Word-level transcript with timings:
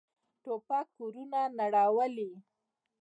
توپک 0.43 0.85
کورونه 0.97 1.41
نړولي. 1.59 2.31